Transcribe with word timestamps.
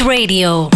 Radio. 0.00 0.70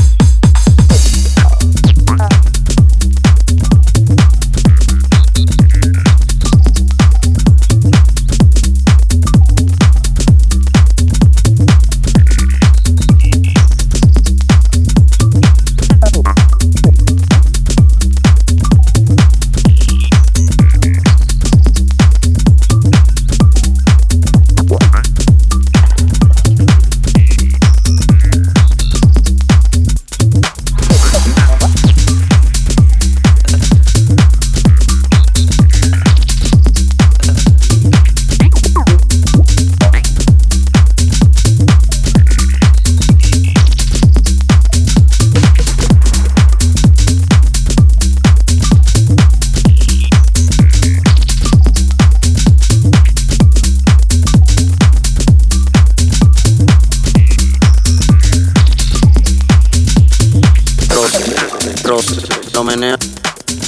Roce, 61.97 62.17
lo 62.53 62.63
menea, 62.63 62.99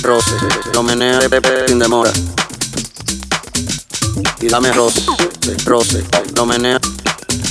roce, 0.03 0.37
lo 0.75 0.83
menea 0.83 1.19
sin 1.67 1.79
demora. 1.79 2.13
Y 4.41 4.49
dame 4.49 4.71
roce, 4.73 5.03
roce, 5.65 6.05
lo 6.37 6.45
menea, 6.45 6.79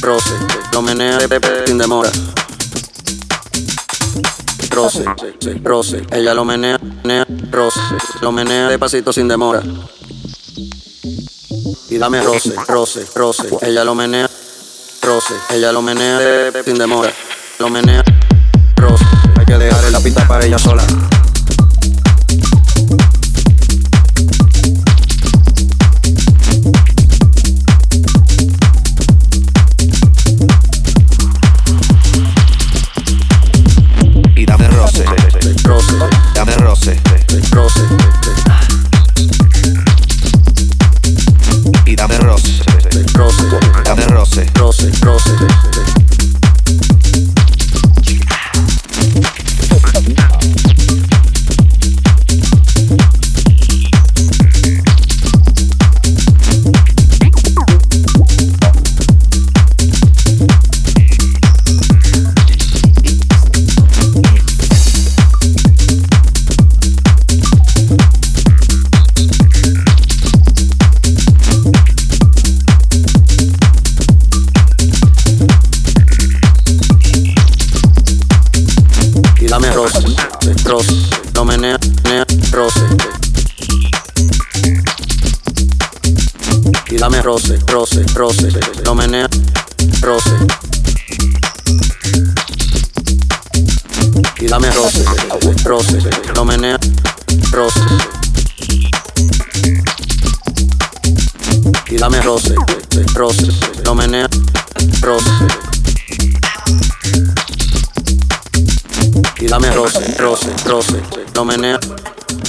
roce, 0.01 0.33
lo 0.71 0.81
menea 0.83 1.19
sin 1.65 1.79
demora. 1.79 2.11
Roce, 4.69 5.03
roce, 5.63 6.05
ella 6.11 6.35
lo 6.35 6.45
menea, 6.45 6.77
menea, 7.03 7.25
roce, 7.51 7.79
lo 8.21 8.31
menea 8.31 8.69
de 8.69 8.77
pasito 8.77 9.11
sin 9.11 9.27
demora. 9.27 9.63
Y 11.89 11.97
dame 11.97 12.21
roce, 12.21 12.53
roce, 12.67 13.07
roce, 13.15 13.49
ella 13.63 13.83
lo 13.83 13.95
menea, 13.95 14.29
roce, 15.01 15.33
ella 15.49 15.71
lo 15.71 15.81
menea 15.81 16.51
sin 16.63 16.77
demora. 16.77 17.11
Lo 17.57 17.69
menea, 17.69 18.03
hay 19.37 19.45
que 19.45 19.57
dejar 19.57 19.91
la 19.91 19.99
pista 19.99 20.27
para 20.27 20.45
ella 20.45 20.57
sola. 20.57 20.83
Y 101.97 101.99
dame 101.99 102.21
roce, 102.21 102.53
roce, 103.15 103.47
lo 103.83 103.95
menea, 103.95 104.29
roce. 105.01 105.31
Y 109.39 109.47
dame 109.47 109.71
roce, 109.71 110.15
roce, 110.19 110.47
roce, 110.67 111.01
lo 111.33 111.43
menea, 111.43 111.79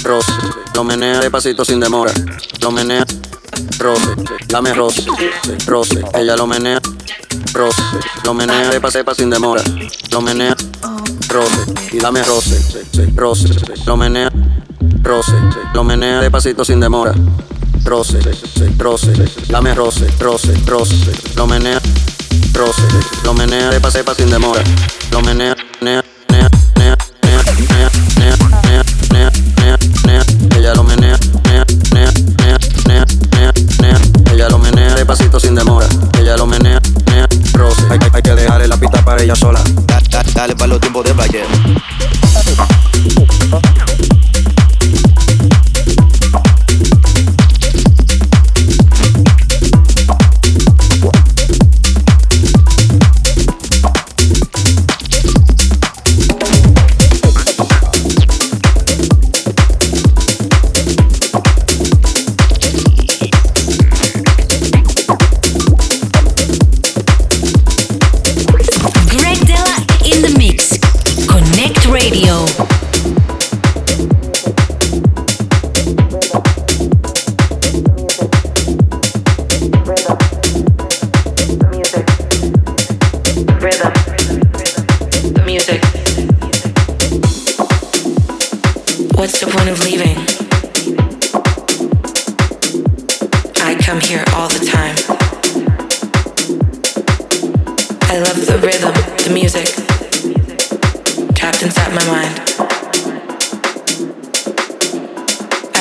roce, 0.03 0.31
lo 0.75 0.83
menea 0.83 1.19
de 1.19 1.31
pasito 1.31 1.65
sin 1.65 1.79
demora, 1.79 2.13
lo 2.61 2.69
menea, 2.69 3.03
roce, 3.79 4.15
dame 4.47 4.71
roce, 4.71 5.03
roce, 5.65 6.03
ella 6.13 6.35
lo 6.35 6.45
menea, 6.45 6.79
roce, 7.51 7.81
lo 8.23 8.35
menea 8.35 8.69
de 8.69 8.79
pasepa 8.79 9.15
sin 9.15 9.31
demora, 9.31 9.63
lo 10.11 10.21
menea, 10.21 10.55
roce, 11.27 11.73
y 11.91 11.97
dame 11.97 12.21
roce, 12.21 12.85
roce, 13.15 13.49
lo 13.87 13.97
menea, 13.97 14.31
roce, 15.01 15.33
lo 15.73 15.83
menea 15.83 16.21
de 16.21 16.29
pasito 16.29 16.63
sin 16.63 16.79
demora, 16.79 17.15
troce, 17.89 18.19
troce, 18.77 19.11
dame 19.47 19.73
roce, 19.73 20.05
troce, 20.15 20.53
troce, 20.63 21.11
lo 21.35 21.47
menea, 21.47 21.81
troce, 22.51 22.83
lo 23.23 23.33
menea 23.33 23.71
de 23.71 23.79
pase 23.79 24.03
sin 24.15 24.29
demora, 24.29 24.61
lo 25.09 25.21
menea, 25.21 25.55
nea, 25.81 26.03
nea, 26.29 26.47
nea, 26.75 26.95
nea, 30.05 30.23
ella 30.55 30.75
lo 30.75 30.83
menea, 30.83 31.17
nea, 31.45 31.65
nea, 31.91 32.11
nea, 32.37 32.57
nea, 32.85 33.05
nea, 33.81 33.97
ella 34.33 34.49
lo 34.49 34.59
menea 34.59 34.93
de 34.93 35.03
pasito 35.03 35.39
sin 35.39 35.55
demora, 35.55 35.87
ella 36.19 36.37
lo 36.37 36.45
menea, 36.45 36.79
nea, 37.07 37.27
roce, 37.53 37.81
hay, 37.89 38.21
que 38.21 38.35
dejarle 38.35 38.67
la 38.67 38.77
pista 38.77 39.03
para 39.03 39.23
ella 39.23 39.35
sola, 39.35 39.63
dale, 39.87 40.31
dale 40.35 40.55
para 40.55 40.67
los 40.67 40.79
tiempos 40.79 41.05
de 41.05 41.15
playa 41.15 41.28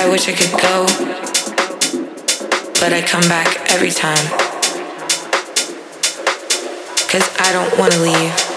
I 0.08 0.10
wish 0.10 0.26
I 0.26 0.32
could 0.32 0.52
go, 0.52 0.87
but 2.81 2.94
I 2.94 3.02
come 3.02 3.28
back 3.28 3.70
every 3.70 3.90
time. 3.90 4.16
Cause 7.10 7.28
I 7.38 7.52
don't 7.52 7.78
wanna 7.78 7.99
leave. 7.99 8.47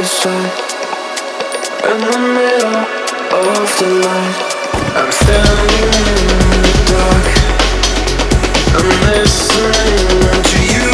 In 0.00 0.06
the 0.06 0.12
middle 2.32 2.80
of 3.36 3.68
the 3.78 3.88
night 4.00 4.40
I'm 4.96 5.12
standing 5.12 5.76
in 5.76 6.62
the 6.62 6.72
dark. 6.88 7.28
Listening 9.04 10.08
to 10.42 10.58
you 10.72 10.90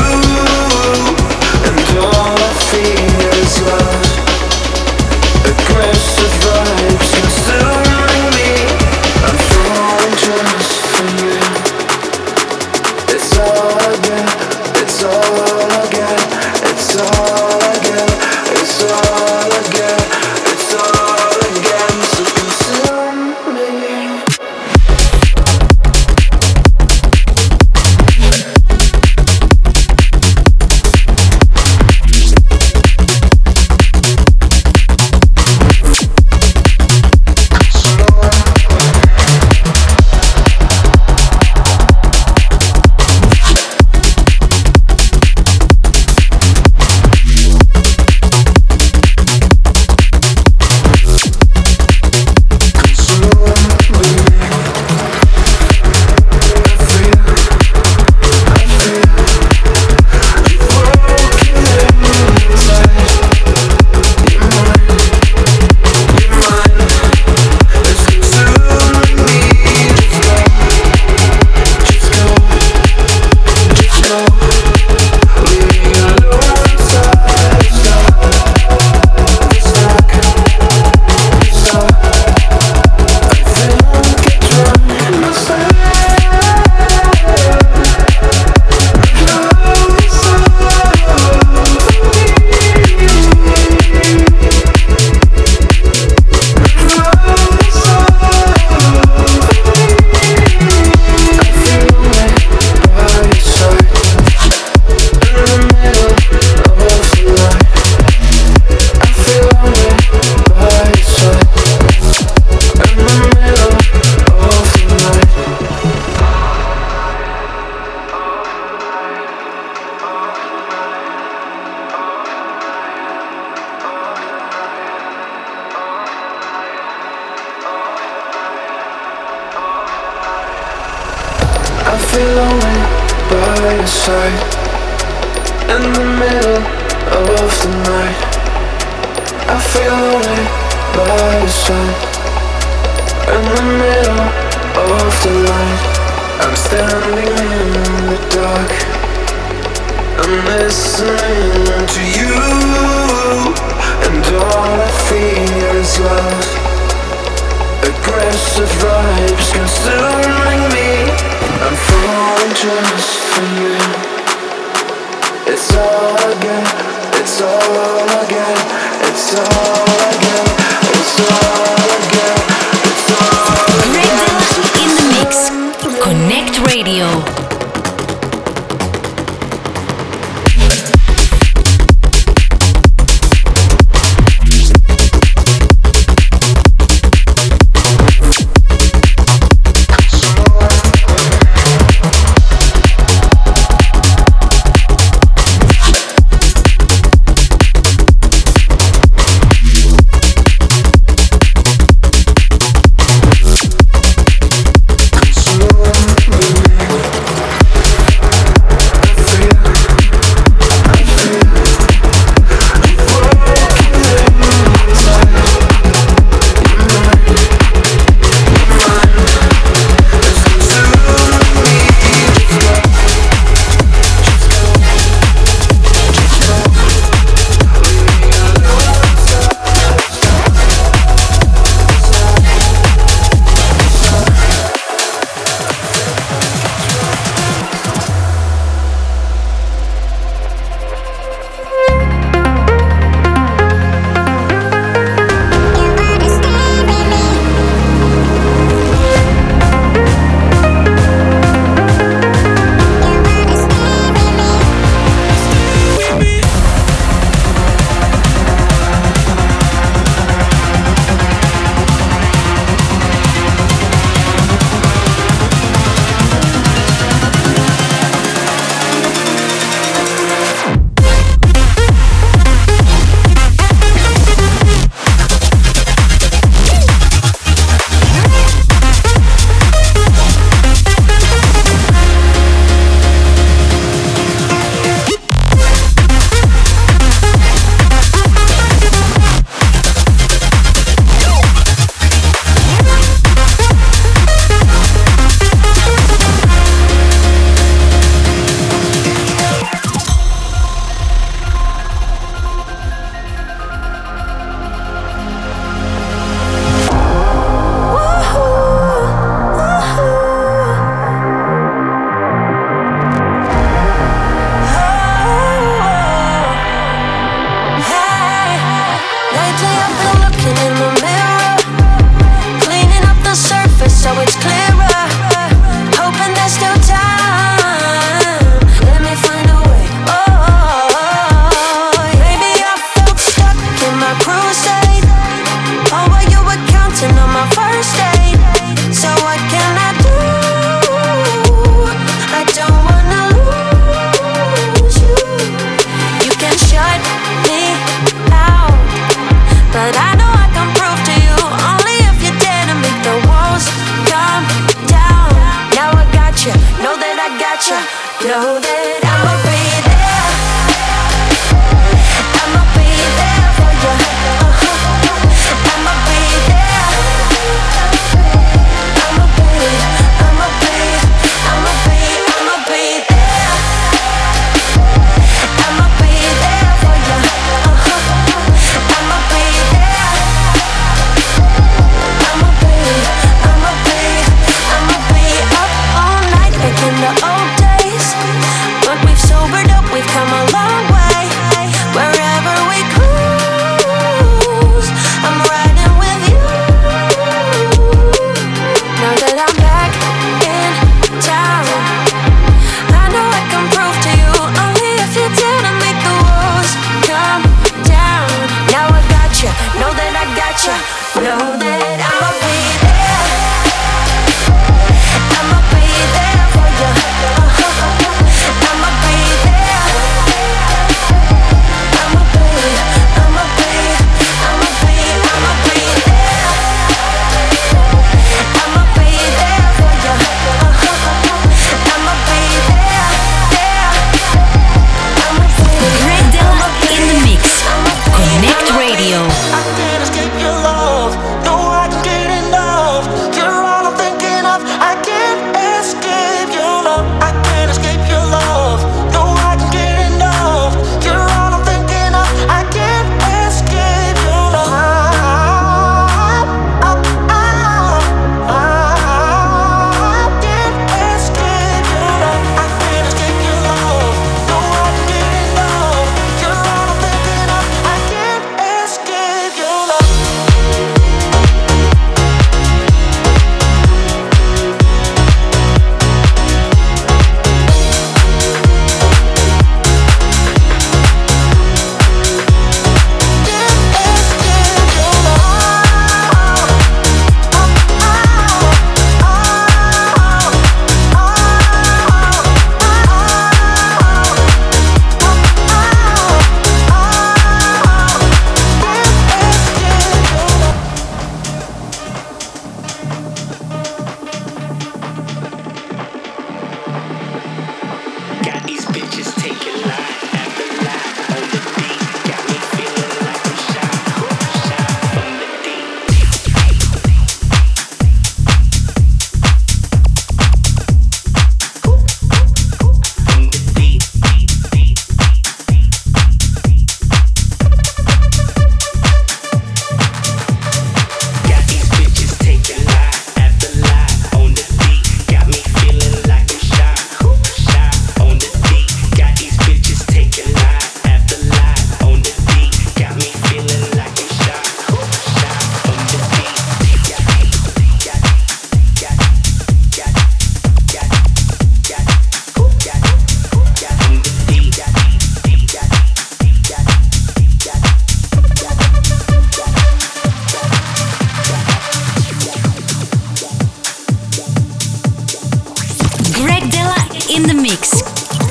And 1.66 1.78
all 1.98 2.34
I 2.34 2.36
feel 2.66 3.30
is 3.42 3.54
love. 3.62 4.06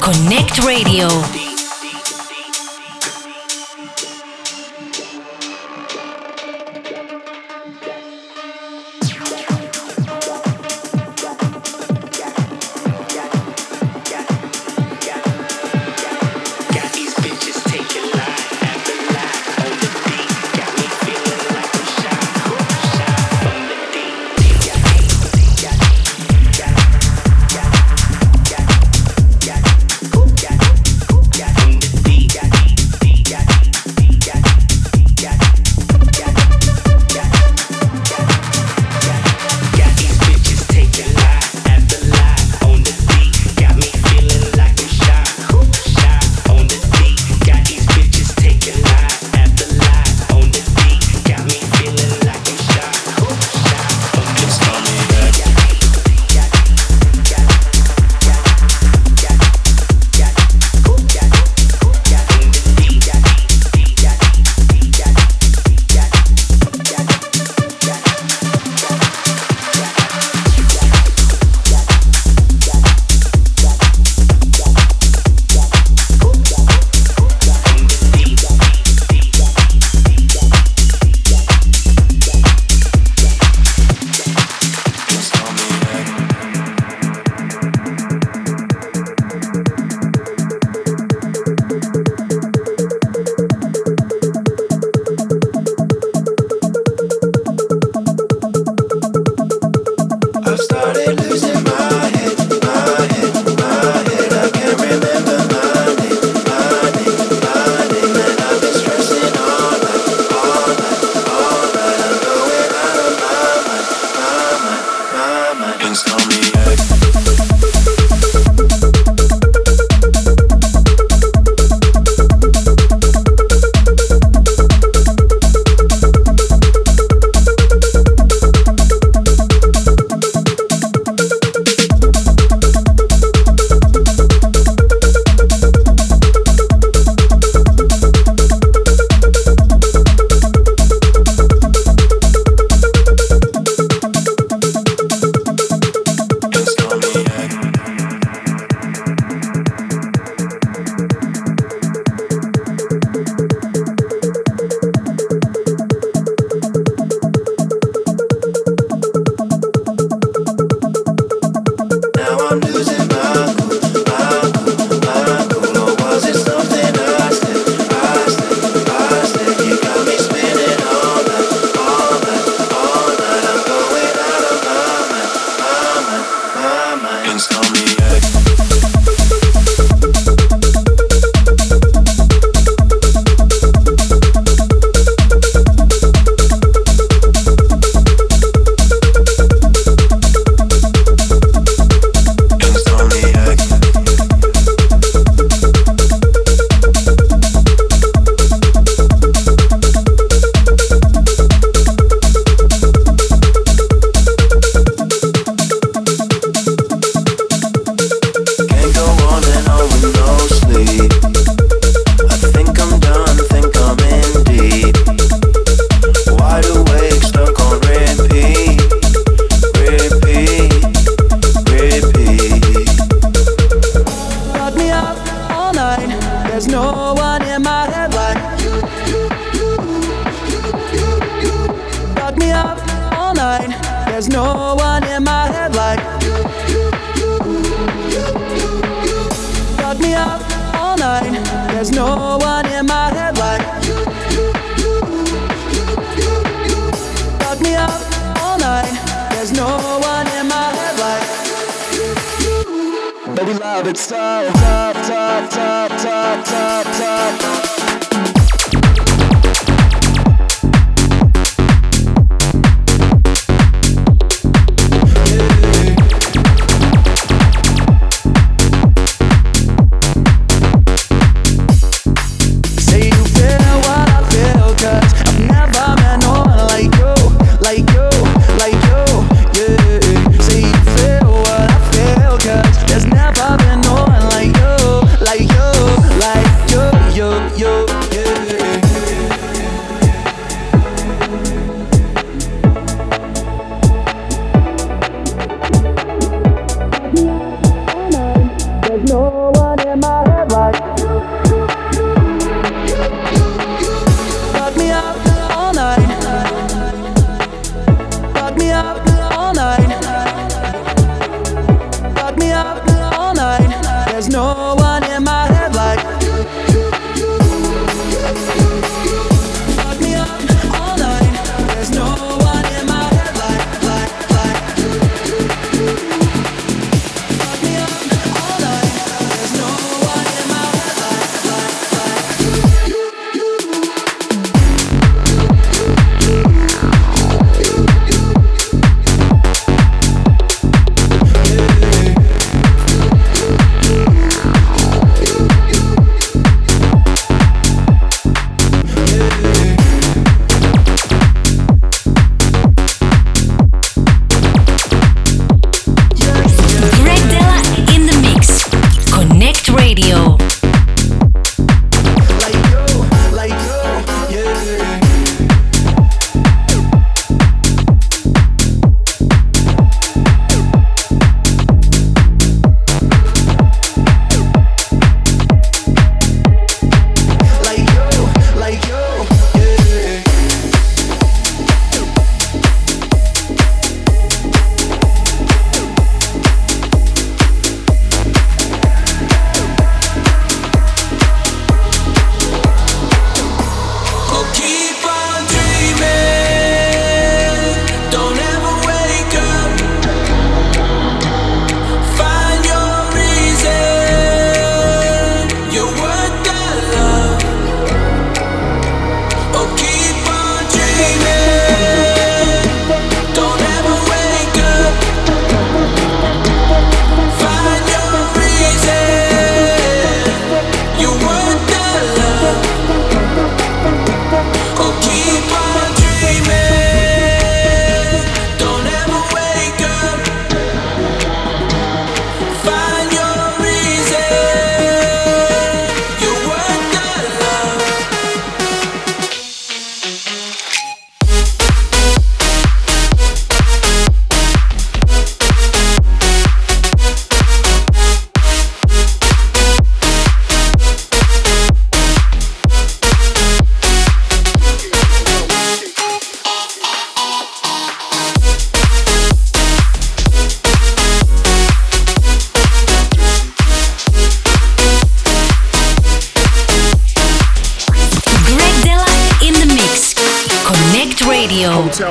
CONNCT 0.06 0.60
Radio. 0.60 1.45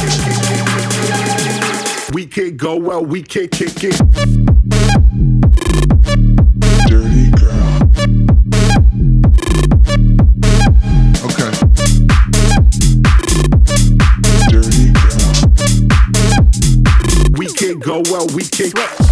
We 2.14 2.26
can 2.26 2.56
go 2.56 2.76
it, 2.76 3.02
we 3.02 3.22
can 3.22 3.48
kick 3.48 3.84
it. 3.84 3.92
kick 3.92 3.94
it 3.94 4.32
Okay. 11.24 11.52
it, 14.50 14.92
girl. 14.92 15.32
We 17.38 17.46
can 17.46 17.78
go 17.78 18.02
well, 18.10 18.26
we 18.34 18.44
can. 18.44 19.11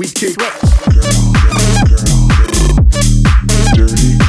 we 0.00 0.06
Girl, 0.08 0.34
girl, 0.94 1.32
girl, 1.84 2.08
girl. 2.08 2.30
Dirty 3.74 4.19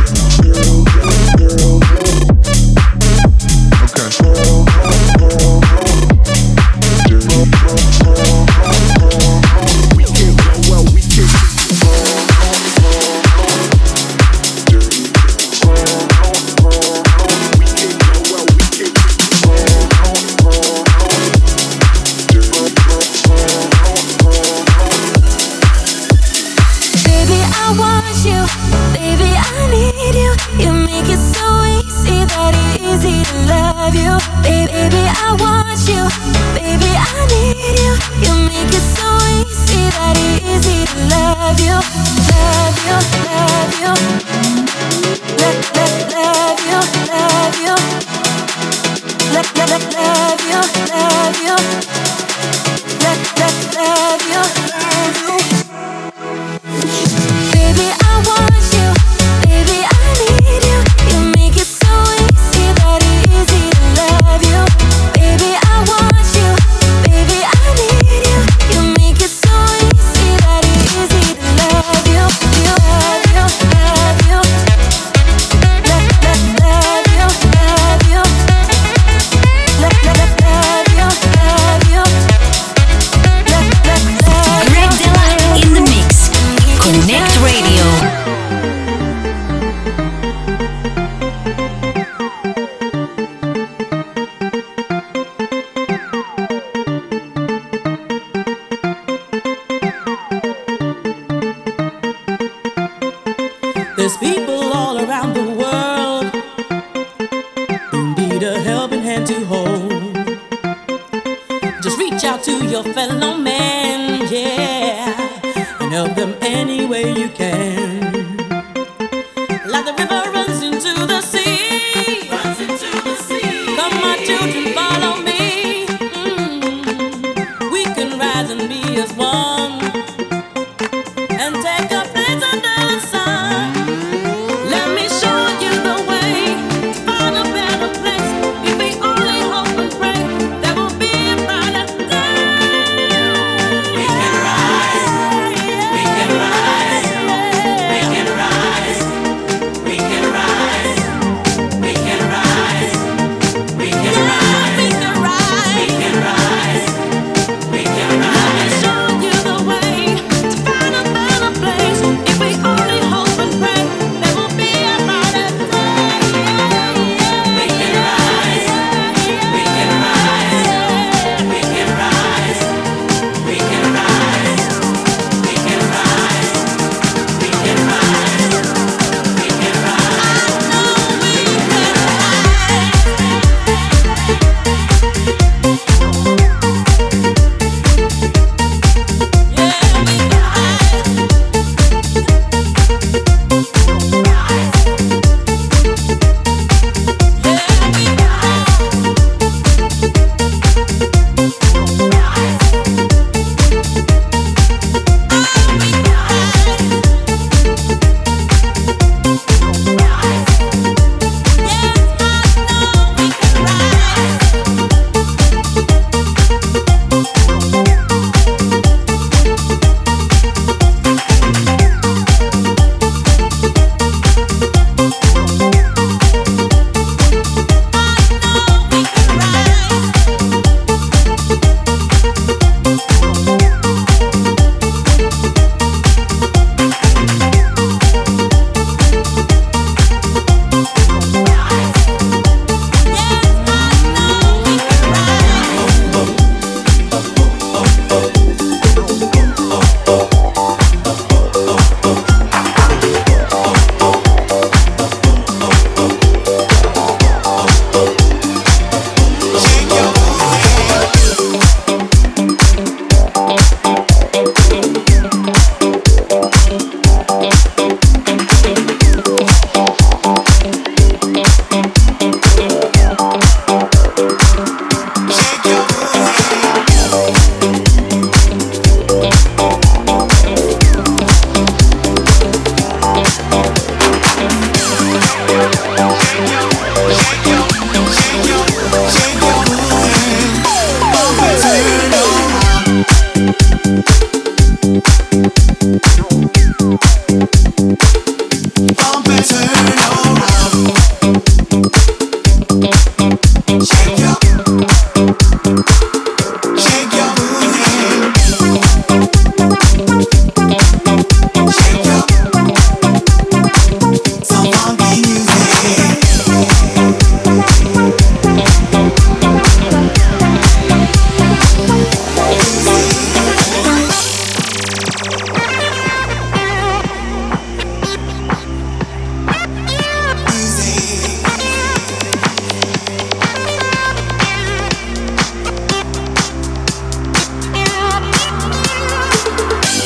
your 112.71 112.83
fellow 112.93 113.40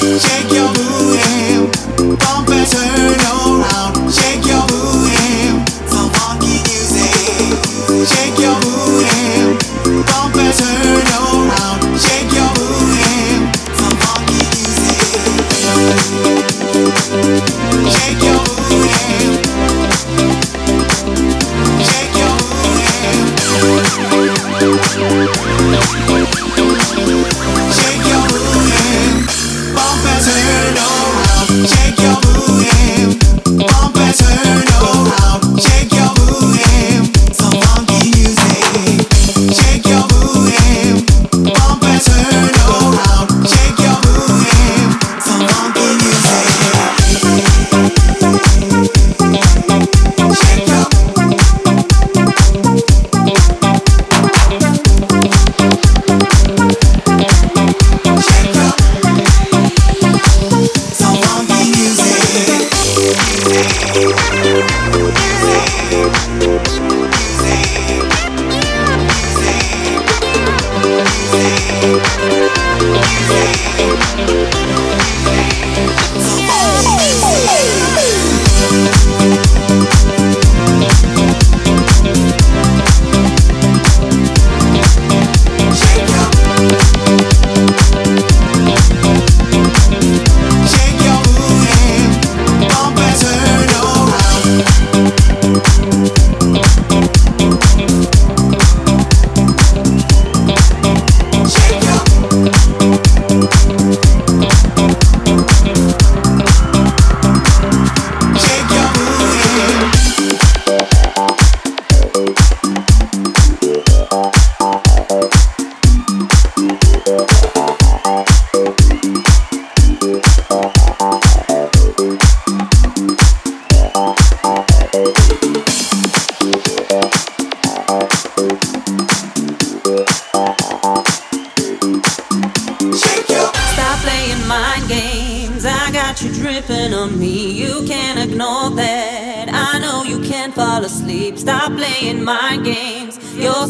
Yeah. 0.05 0.34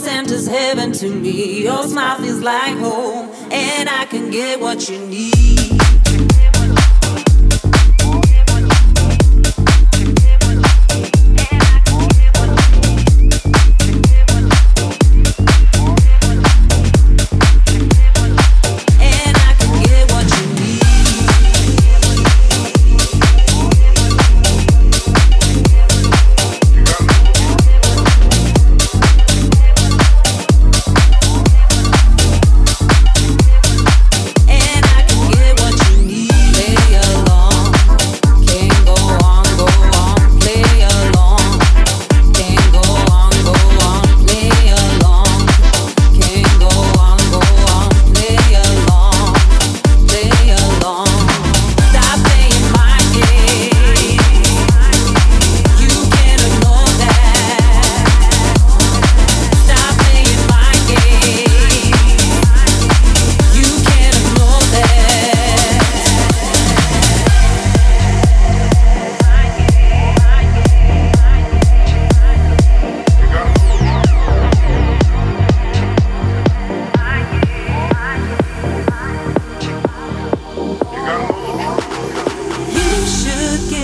Santa's 0.06 0.45
heaven 0.45 0.91
to 0.91 1.10
me. 1.10 1.64
Your 1.64 1.82
smile 1.82 2.20
feels 2.20 2.39
like 2.39 2.78
home, 2.78 3.28
and 3.51 3.89
I 3.89 4.06
can 4.06 4.30
get 4.30 4.62
what 4.62 4.88
you 4.88 4.99
need. 4.99 6.05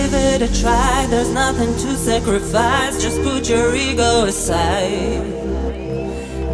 give 0.02 0.14
it 0.14 0.42
a 0.42 0.60
try. 0.60 1.06
There's 1.10 1.30
nothing 1.30 1.72
to 1.74 1.96
sacrifice, 1.96 3.00
just 3.02 3.22
put 3.22 3.48
your 3.48 3.74
ego 3.74 4.24
aside. 4.24 5.22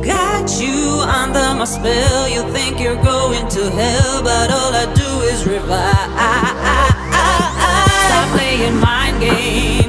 Got 0.05 0.61
you 0.61 1.03
under 1.21 1.55
my 1.59 1.65
spell, 1.65 2.29
you 2.29 2.43
think 2.53 2.81
you're 2.81 3.03
going 3.03 3.49
to 3.49 3.71
hell, 3.71 4.23
but 4.23 4.51
all 4.51 4.73
I 4.75 4.87
do 4.95 5.11
is 5.33 5.47
revive. 5.47 6.11
Stop 8.07 8.29
playing 8.37 8.79
mind 8.81 9.21
games. 9.21 9.88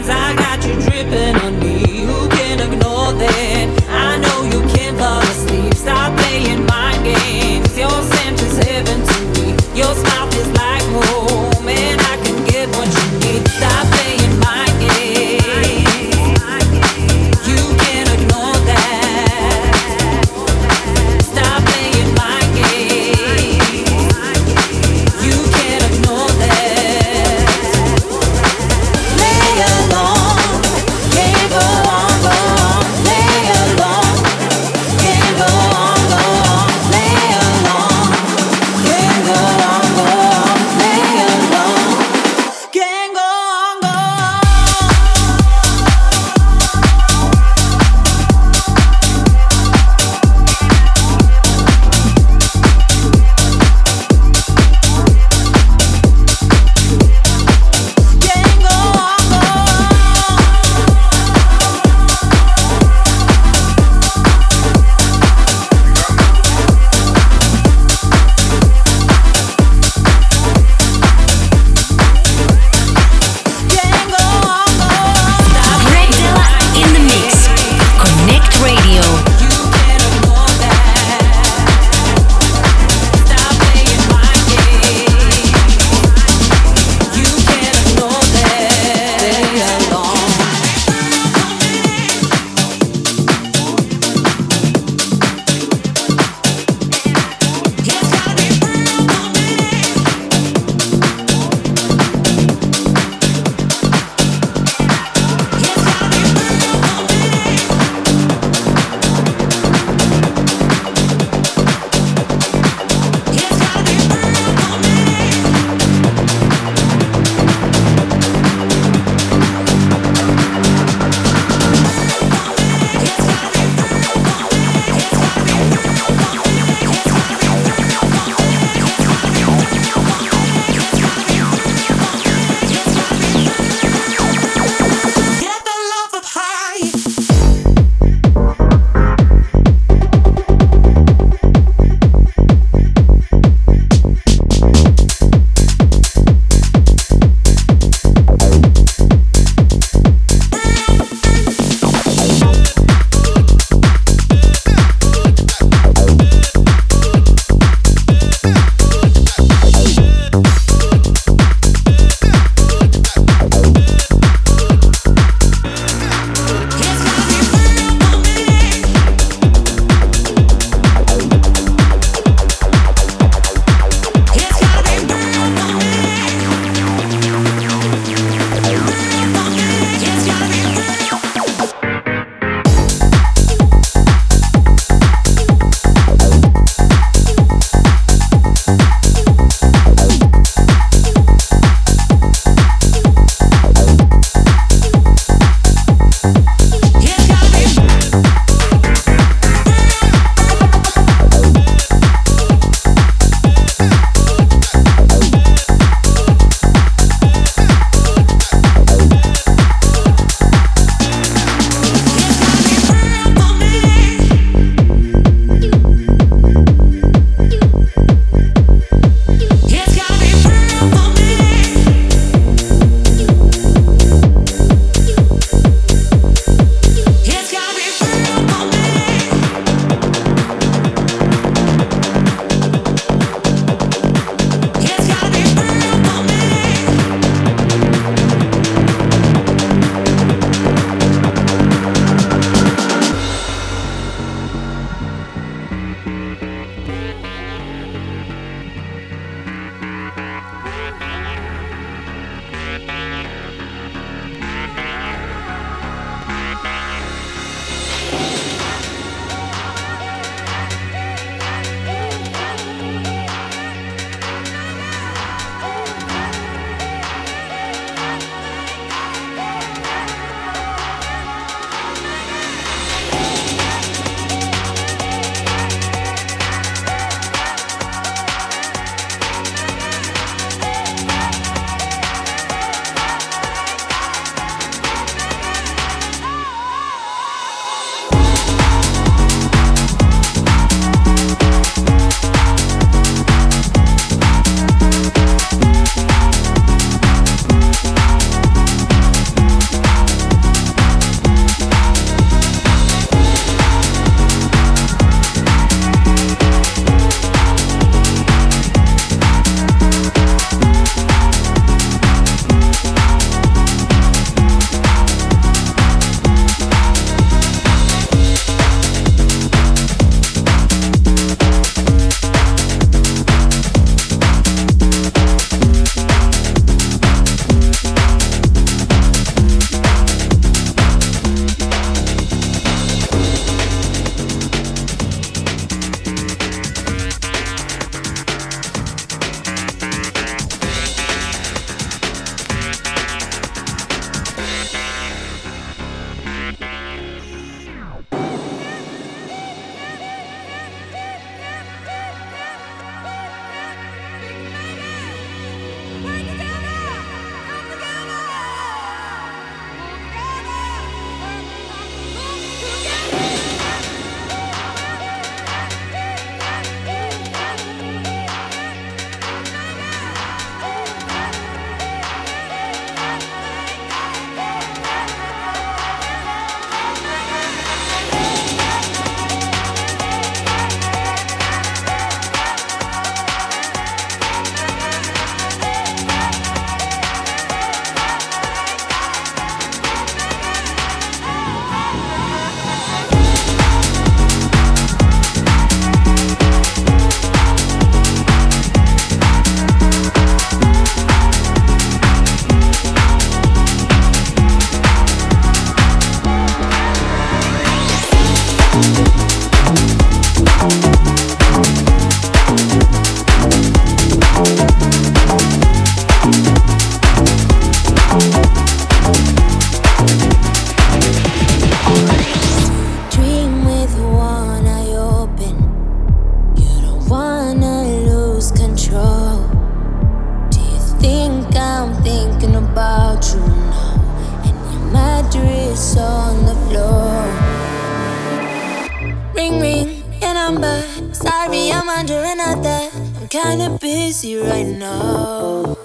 number. 440.52 440.82
Sorry, 441.14 441.72
I'm 441.72 441.88
under 441.90 442.18
another. 442.18 442.90
I'm 443.18 443.28
kinda 443.28 443.78
busy 443.80 444.36
right 444.38 444.66
now. 444.66 445.78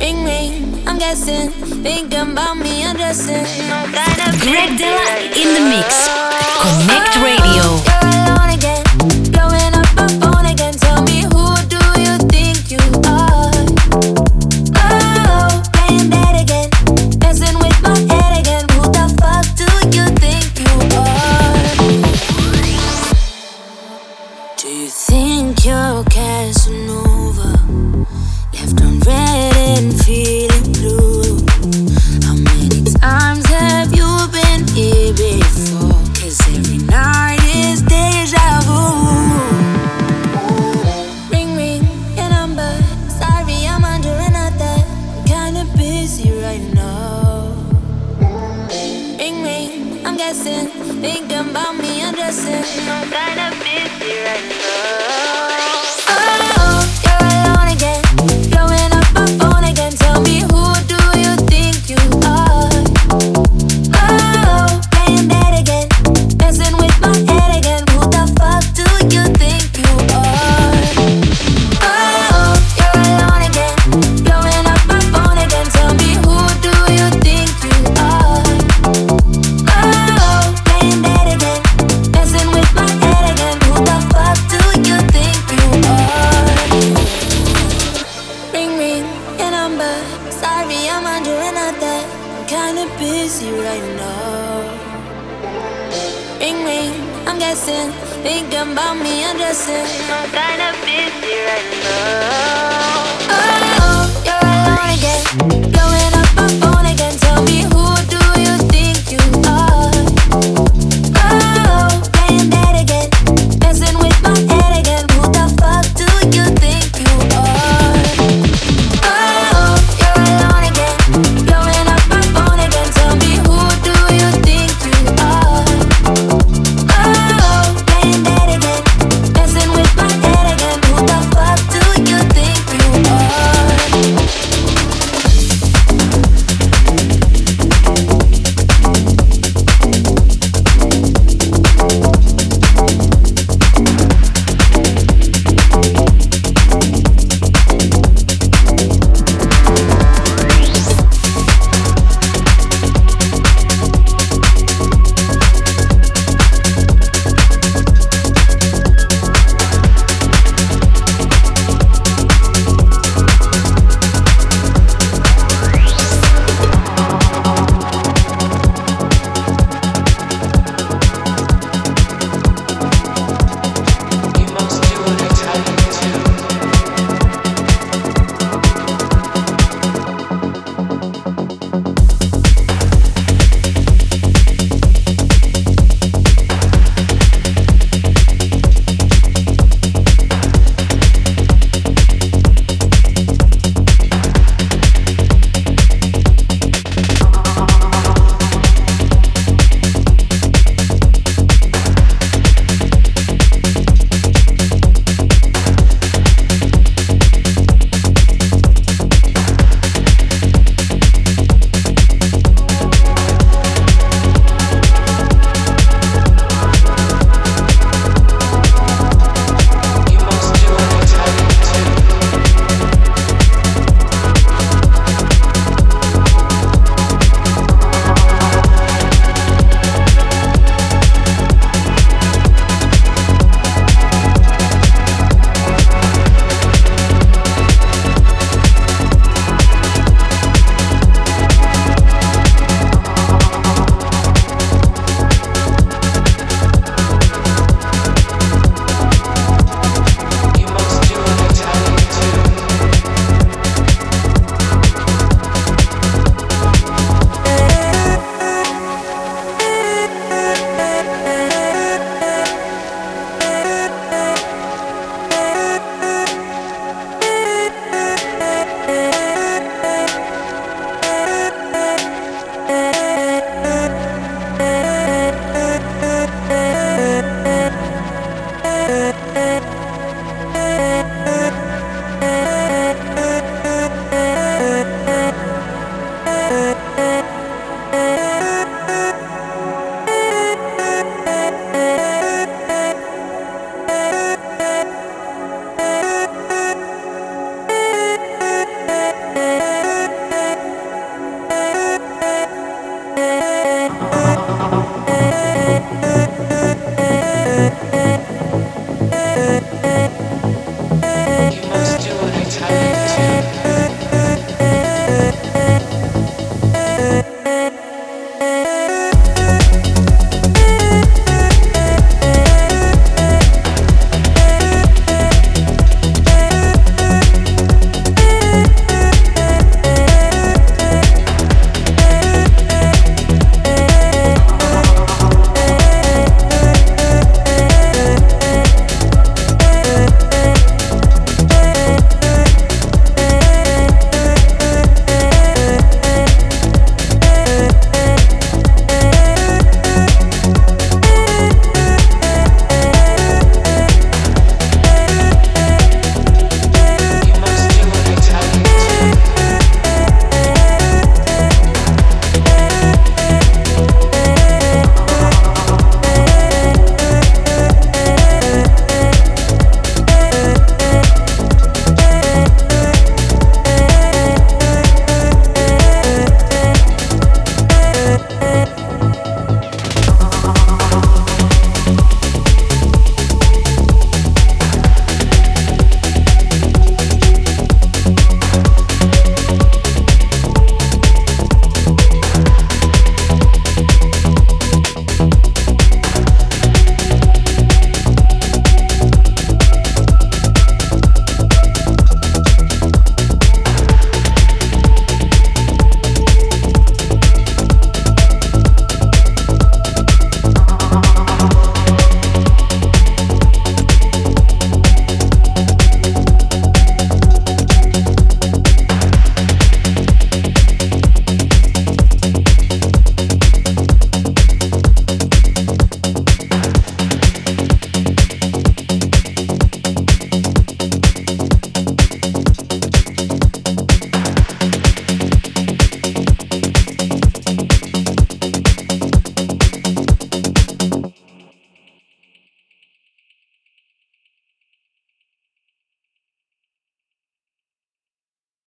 Ring 0.00 0.22
ring, 0.24 0.86
I'm 0.86 0.98
guessing. 0.98 1.50
Thinking 1.82 2.32
about 2.32 2.56
me 2.56 2.84
undressing. 2.84 3.46
Greg 4.44 4.78
Dela 4.78 5.06
in 5.40 5.48
the 5.56 5.62
mix. 5.72 5.90
CONNCT 6.88 7.14
Radio. 7.28 7.95